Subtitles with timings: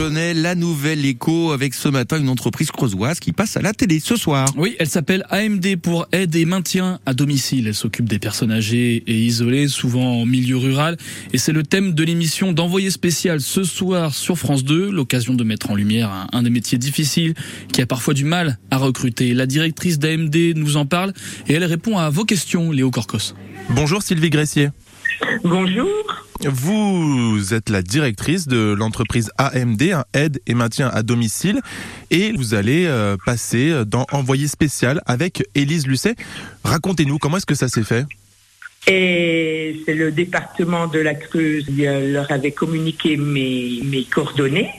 [0.00, 4.14] la nouvelle écho avec ce matin une entreprise creusoise qui passe à la télé ce
[4.14, 4.48] soir.
[4.56, 7.66] Oui, elle s'appelle AMD pour aide et maintien à domicile.
[7.66, 10.96] Elle s'occupe des personnes âgées et isolées, souvent en milieu rural.
[11.32, 14.88] Et c'est le thème de l'émission d'envoyé spécial ce soir sur France 2.
[14.88, 17.34] L'occasion de mettre en lumière un, un, des métiers difficiles
[17.72, 19.34] qui a parfois du mal à recruter.
[19.34, 21.12] La directrice d'AMD nous en parle
[21.48, 23.34] et elle répond à vos questions, Léo Corcos.
[23.70, 24.68] Bonjour Sylvie Gressier.
[25.42, 25.88] Bonjour.
[26.44, 29.82] Vous êtes la directrice de l'entreprise AMD,
[30.14, 31.60] aide et maintien à domicile,
[32.10, 36.14] et vous allez euh, passer dans Envoyé spécial avec Élise Lucet.
[36.64, 38.06] Racontez-nous comment est-ce que ça s'est fait?
[38.88, 44.70] Et c'est le département de la Creuse qui leur avait communiqué mes, coordonnées.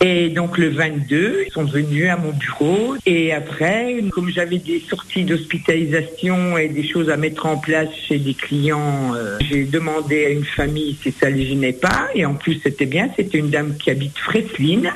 [0.00, 2.96] Et donc le 22, ils sont venus à mon bureau.
[3.06, 8.18] Et après, comme j'avais des sorties d'hospitalisation et des choses à mettre en place chez
[8.18, 12.08] des clients, euh, j'ai demandé à une famille si ça ne les gênait pas.
[12.16, 14.90] Et en plus, c'était bien, c'était une dame qui habite Fresline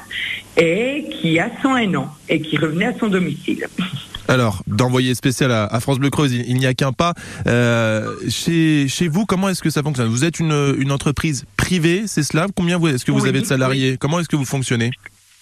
[0.57, 3.69] et qui a 101 ans et qui revenait à son domicile.
[4.29, 7.15] Alors, d'envoyer spécial à, à, France Bleu Creuse, il, il n'y a qu'un pas.
[7.47, 10.09] Euh, chez, chez vous, comment est-ce que ça fonctionne?
[10.09, 12.47] Vous êtes une, une entreprise privée, c'est cela?
[12.55, 13.93] Combien est-ce que vous Oui, avez de salariés?
[13.93, 13.99] Oui.
[13.99, 14.91] Comment est-ce que vous fonctionnez?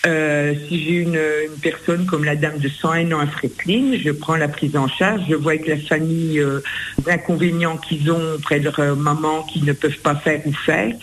[0.07, 1.19] Euh, si j'ai une,
[1.63, 5.35] personne comme la dame de 101 ans à je prends la prise en charge, je
[5.35, 6.61] vois avec la famille euh,
[6.99, 10.53] les inconvénients qu'ils ont auprès de leur euh, maman qu'ils ne peuvent pas faire ou
[10.53, 10.95] faire.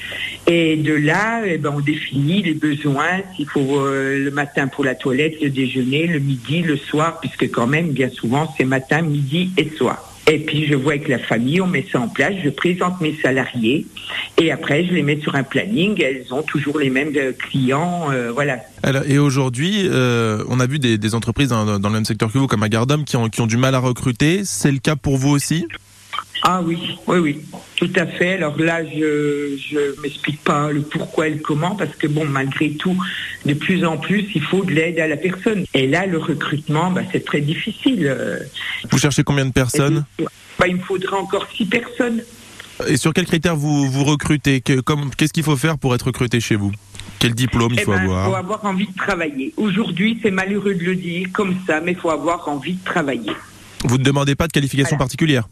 [0.47, 4.83] Et de là, eh ben, on définit les besoins, s'il faut euh, le matin pour
[4.83, 9.01] la toilette, le déjeuner, le midi, le soir, puisque quand même, bien souvent, c'est matin,
[9.01, 10.10] midi et soir.
[10.31, 13.13] Et puis je vois avec la famille, on met ça en place, je présente mes
[13.21, 13.85] salariés
[14.37, 18.05] et après je les mets sur un planning, elles ont toujours les mêmes euh, clients,
[18.11, 18.59] euh, voilà.
[18.81, 22.37] Alors, et aujourd'hui, euh, on a vu des, entreprises dans, dans, le même secteur que
[22.37, 24.43] vous, comme Agardom, qui ont, qui ont du mal à recruter.
[24.45, 25.67] C'est le cas pour vous aussi?
[26.43, 27.41] Ah oui, oui, oui,
[27.75, 28.33] tout à fait.
[28.33, 32.71] Alors là, je je m'explique pas le pourquoi et le comment, parce que bon, malgré
[32.71, 32.97] tout,
[33.45, 35.65] de plus en plus, il faut de l'aide à la personne.
[35.73, 38.15] Et là, le recrutement, bah, c'est très difficile.
[38.89, 40.05] Vous cherchez combien de personnes?
[40.57, 42.23] Bah, Il me faudra encore six personnes.
[42.87, 44.61] Et sur quels critères vous, vous recrutez?
[44.61, 46.71] Qu'est-ce qu'il faut faire pour être recruté chez vous?
[47.19, 48.27] Quel diplôme il eh faut ben, avoir?
[48.27, 49.53] Il faut avoir envie de travailler.
[49.57, 53.31] Aujourd'hui, c'est malheureux de le dire comme ça, mais il faut avoir envie de travailler.
[53.83, 55.05] Vous ne demandez pas de qualification Voilà.
[55.05, 55.47] particulière?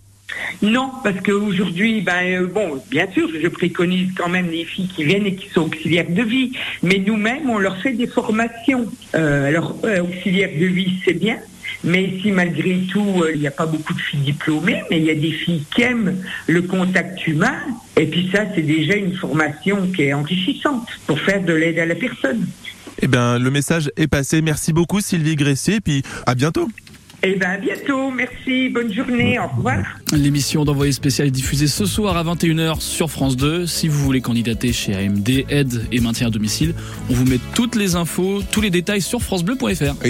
[0.62, 2.48] Non, parce qu'aujourd'hui, ben, euh,
[2.90, 6.24] bien sûr, je préconise quand même les filles qui viennent et qui sont auxiliaires de
[6.24, 6.52] vie,
[6.84, 8.86] mais nous-mêmes, on leur fait des formations.
[9.16, 11.38] Euh, alors, euh, auxiliaires de vie, c'est bien,
[11.84, 15.06] mais ici, malgré tout, euh, il n'y a pas beaucoup de filles diplômées, mais il
[15.06, 16.18] y a des filles qui aiment
[16.48, 17.56] le contact humain,
[17.96, 21.86] et puis ça, c'est déjà une formation qui est enrichissante pour faire de l'aide à
[21.86, 22.46] la personne.
[23.02, 24.42] Eh bien, le message est passé.
[24.42, 26.68] Merci beaucoup, Sylvie Gressier, et puis à bientôt.
[27.22, 29.84] Eh bien, à bientôt, merci, bonne journée, au revoir.
[30.14, 33.66] L'émission d'envoyé spécial est diffusée ce soir à 21h sur France 2.
[33.66, 36.74] Si vous voulez candidater chez AMD, aide et maintien à domicile,
[37.10, 40.06] on vous met toutes les infos, tous les détails sur francebleu.fr.